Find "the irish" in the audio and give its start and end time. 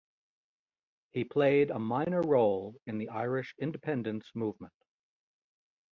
2.97-3.53